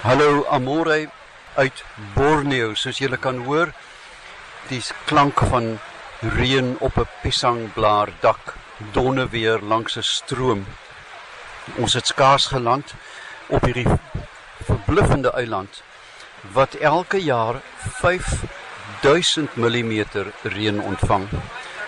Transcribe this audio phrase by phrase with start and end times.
[0.00, 1.10] Hallo Amore
[1.60, 1.82] uit
[2.14, 3.68] Borneo, soos julle kan hoor,
[4.70, 5.74] die klank van
[6.38, 8.54] reën op 'n pisangblaar dak,
[8.96, 10.64] donne weer langs 'n stroom.
[11.76, 12.94] Ons het skaars geland
[13.48, 13.88] op hierdie
[14.64, 15.82] verbluffende eiland
[16.52, 17.60] wat elke jaar
[18.00, 20.04] 5000 mm
[20.42, 21.28] reën ontvang.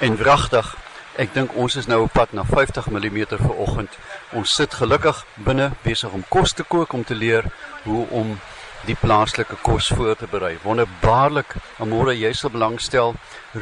[0.00, 0.76] En wragtig,
[1.20, 3.98] ek dink ons is nou op pad na 50 mm vir oggend.
[4.32, 7.50] Ons sit gelukkig binne besig om kos te kook om te leer
[7.84, 8.38] hoe om
[8.86, 10.56] die plaaslike kos voor te berei.
[10.64, 13.14] Wonderbaarlik, môre jy sal belangstel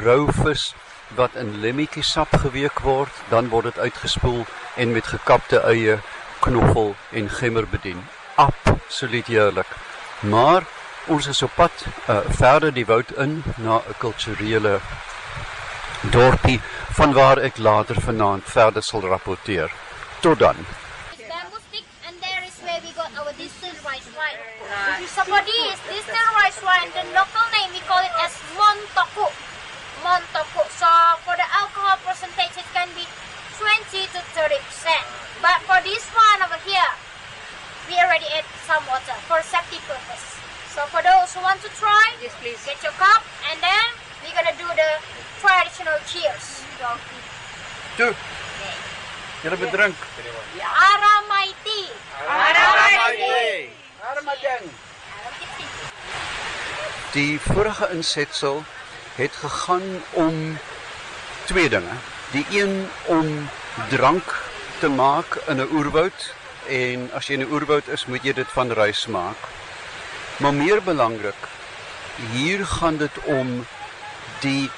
[0.04, 0.70] rou vis
[1.18, 4.44] wat in lemmetjiesap geweek word, dan word dit uitgespoel
[4.78, 5.98] en met gekapte eie,
[6.40, 7.98] knoffel en gemmer bedien.
[8.38, 9.66] Absoluut heerlik.
[10.20, 10.64] Maar
[11.10, 14.80] ons is op pad uh, verder die woud in na 'n kulturele
[16.08, 16.60] dorpie
[16.96, 19.68] vanwaar ek later vanaand verder sal rapporteer.
[20.22, 20.56] Tot dan.
[21.28, 24.40] bamboo stick and there is where we got our distilled rice wine.
[25.14, 29.28] So for this distilled rice wine, the local name we call it as Montoku.
[30.04, 30.62] Montoku.
[30.80, 30.88] So
[31.24, 33.04] for the alcohol percentage it can be
[33.60, 35.04] 20 to 30 percent.
[35.44, 36.92] But for this one over here,
[37.88, 40.24] we already add some water for safety purpose.
[40.72, 42.60] So for those who want to try, Yes, please.
[42.64, 43.19] get your cup
[45.80, 46.62] traditional cheers.
[47.96, 48.14] Toe.
[49.42, 49.96] Julle bedrink.
[50.60, 51.88] Aramaiti.
[57.12, 58.64] Die vorige insetsel
[59.14, 60.58] het gegaan om
[61.44, 61.96] twee dinge.
[62.30, 63.48] Die een om
[63.88, 64.42] drank
[64.78, 66.34] te maak in 'n oerwoud
[66.68, 69.36] en as jy in 'n oerwoud is, moet jy dit van rys maak.
[70.36, 71.42] Maar meer belangrik,
[72.32, 73.66] hier gaan dit om
[74.40, 74.70] die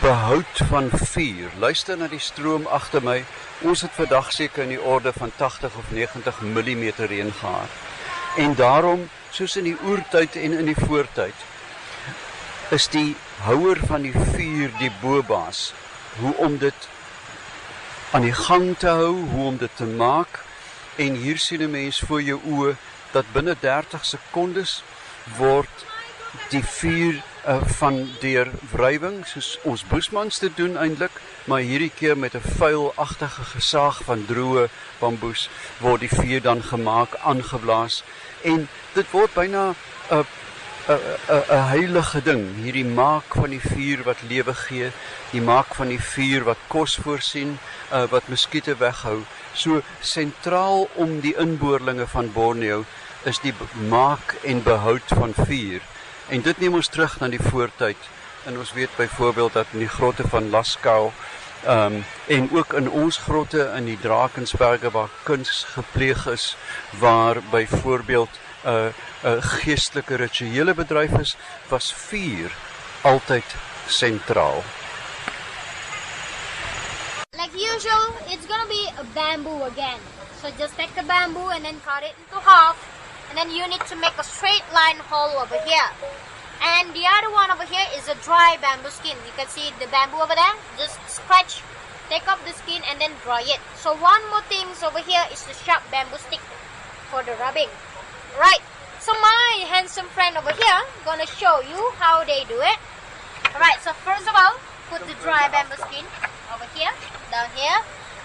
[0.00, 1.50] behoud van vuur.
[1.58, 3.24] Luister na die stroom agter my.
[3.60, 7.68] Ons het vandag seker in die orde van 80 of 90 mm reën gehad.
[8.36, 11.34] En daarom, soos in die oertyd en in die voortyd,
[12.74, 15.72] is die houer van die vuur die bobaas.
[16.18, 16.88] Hoe om dit
[18.10, 20.42] aan die gang te hou, hoe om dit te maak.
[20.96, 22.76] En hier sien 'n mens voor jou oë
[23.10, 24.82] dat binne 30 sekondes
[25.36, 25.84] word
[26.48, 31.12] die vuur uh, van deur wrywing soos ons boesmans te doen eintlik,
[31.44, 34.68] maar hierdie keer met 'n vuilagtige gesaag van droë
[35.00, 35.48] bamboes
[35.80, 38.02] word die vuur dan gemaak, aangeblaas
[38.42, 39.74] en dit word byna
[40.10, 40.24] 'n
[40.88, 44.90] 'n 'n 'n heilige ding, hierdie maak van die vuur wat lewe gee,
[45.32, 47.58] die maak van die vuur wat kos voorsien,
[47.92, 49.24] uh, wat muskiete weghou.
[49.54, 52.84] So sentraal om die inboorlinge van Borneo
[53.24, 53.54] is die
[53.88, 55.80] maak en behoud van vuur.
[56.28, 57.96] En dit neem ons terug na die voortyd.
[58.44, 61.12] En ons weet byvoorbeeld dat in die grotte van Lascaux
[61.64, 66.56] ehm um, en ook in ons grotte in die Drakensberge waar kuns gepleeg is,
[66.98, 68.28] waar byvoorbeeld
[68.64, 68.92] 'n uh, 'n
[69.28, 71.36] uh, geestelike rituele bedryf is,
[71.68, 72.52] was vuur
[73.00, 73.44] altyd
[73.86, 74.62] sentraal.
[77.30, 80.00] Like usual, it's gonna be a bamboo again.
[80.42, 82.93] So just take the bamboo and then cut it into half.
[83.34, 85.90] Then you need to make a straight line hole over here.
[86.62, 89.18] And the other one over here is a dry bamboo skin.
[89.26, 90.54] You can see the bamboo over there.
[90.78, 91.60] Just scratch,
[92.08, 93.60] take off the skin and then dry it.
[93.76, 96.40] So one more thing over here is the sharp bamboo stick
[97.10, 97.68] for the rubbing.
[98.38, 98.62] Right.
[99.00, 102.78] So my handsome friend over here gonna show you how they do it.
[103.52, 104.56] Alright, so first of all,
[104.88, 106.06] put the dry bamboo skin
[106.54, 106.90] over here,
[107.30, 107.78] down here,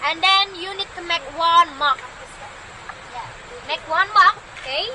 [0.05, 1.99] and then you need to make one mark.
[3.67, 4.85] Make one mark, okay?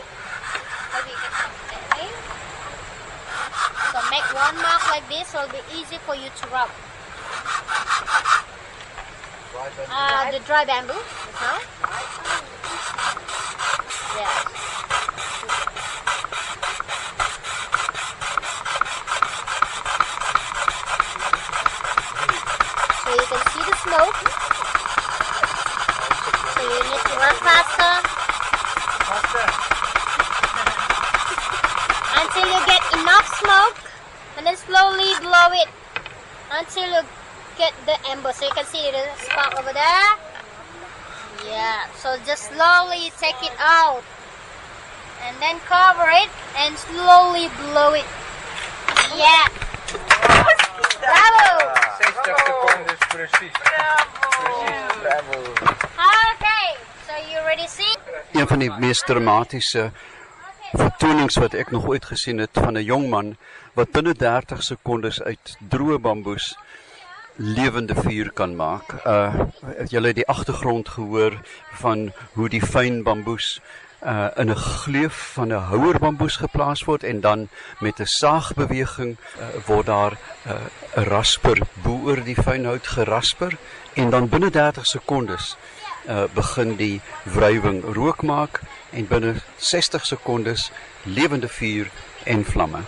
[0.92, 1.50] Maybe you can
[1.88, 2.08] okay.
[3.92, 6.70] So make one mark like this, so it'll be easy for you to rub.
[9.88, 10.92] Uh, the dry bamboo,
[11.32, 11.58] huh?
[14.18, 14.38] Yeah.
[23.00, 24.18] So you can see the smoke.
[26.52, 28.14] So you need to run faster
[32.34, 33.76] until you get enough smoke
[34.36, 35.68] and then slowly blow it
[36.52, 37.02] until you
[37.56, 38.32] get the ember.
[38.32, 40.08] So you can see the spark over there.
[41.46, 44.02] Yeah, so just slowly take it out
[45.22, 48.04] and then cover it and slowly blow it.
[49.14, 49.48] Yeah.
[51.00, 51.74] Bravo!
[51.98, 53.52] 60 secondes precies.
[53.52, 55.38] Precies, bravo.
[56.32, 56.68] Okay,
[57.06, 57.94] so you already see?
[58.32, 59.92] Een van die mees dramatiese
[60.76, 63.36] vertonings wat ek nog ooit gesien het van 'n jong man
[63.74, 66.56] wat binne 30 sekondes uit droë bamboes
[67.36, 68.92] lewende vuur kan maak.
[69.04, 69.34] Uh
[69.76, 71.40] het julle die agtergrond gehoor
[71.72, 73.60] van hoe die fyn bamboes
[74.02, 77.48] uh in 'n gleuf van 'n houer bamboes geplaas word en dan
[77.80, 83.56] met 'n saagbeweging uh, word daar 'n uh, rasper bo oor die fynhout gerasper
[83.94, 85.83] en dan binne 30 sekondes uh
[86.34, 88.60] begin die wrywing rook maak
[88.92, 90.70] en binne 60 sekondes
[91.02, 91.90] lewende vuur
[92.24, 92.84] en vlamme.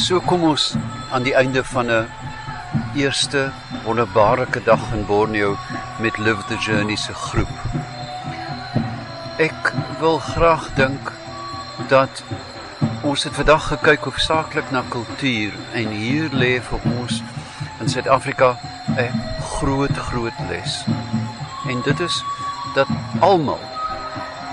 [0.00, 0.70] So kom ons
[1.12, 2.08] aan die einde van 'n
[2.94, 3.52] eerste
[3.84, 5.56] wonderbaarlike dag in Borneo
[5.98, 7.52] met Live the Journey se groep.
[9.36, 11.12] Ek wil graag dink
[11.88, 12.22] dat
[13.02, 17.22] ons het vandag gekyk hoofsaaklik na kultuur en hier lê vir ons
[17.80, 18.56] in Suid-Afrika
[18.96, 20.84] 'n groot groot les.
[21.68, 22.24] En dit is
[22.74, 22.88] dat
[23.20, 23.60] almal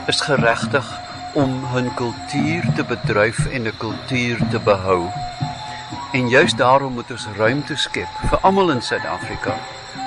[0.08, 1.07] is geregtig
[1.38, 5.12] om hul kultuur te bedryf en 'n kultuur te behou.
[6.12, 9.54] En juis daarom moet ons ruimte skep vir almal in Suid-Afrika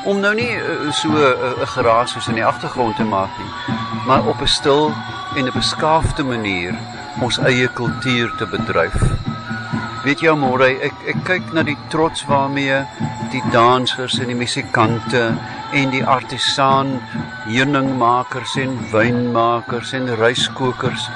[0.04, 3.30] om nou nie uh, so 'n uh, uh, geraas soos in die agtergrond te maak
[3.38, 3.52] nie,
[4.06, 4.92] maar op 'n stil
[5.36, 6.74] en 'n beskaafde manier
[7.20, 8.98] ons eie kultuur te bedryf.
[10.04, 12.86] Weet jy môre ek ek kyk na die trots waarmee
[13.30, 15.34] die dansers en die musikante
[15.72, 16.96] en die artisaan
[17.46, 21.08] heuningmakers en wynmakers en ryskokers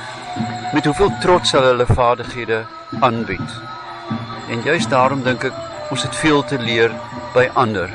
[0.75, 2.65] met hoeveel trots hulle hulle vaardighede
[3.01, 3.57] aanbied.
[4.51, 6.95] En juist daarom dink ek ons het veel te leer
[7.35, 7.91] by ander.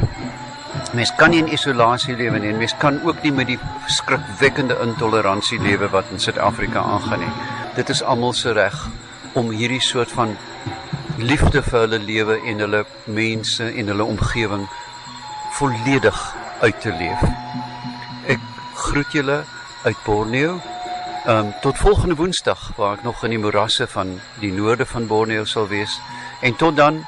[0.95, 4.77] Mens kan nie in isolasie lewe nie en mens kan ook nie met die skrikwekkende
[4.83, 7.33] intoleransie lewe wat in Suid-Afrika aangaan nie.
[7.75, 8.77] Dit is almal se reg
[9.39, 10.35] om hierdie soort van
[11.17, 14.67] liefde vir hulle lewe en hulle mense en hulle omgewing
[15.59, 16.19] volledig
[16.59, 17.23] uit te leef.
[18.27, 18.39] Ek
[18.75, 19.44] groet julle
[19.83, 20.59] uit Borneo.
[21.25, 25.07] Ehm um, tot volgende Woensdag waar ek nog in die morasse van die noorde van
[25.07, 26.00] Borneo sal wees.
[26.41, 27.03] En tot dan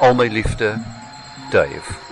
[0.00, 0.78] al my liefde,
[1.50, 2.09] Dave.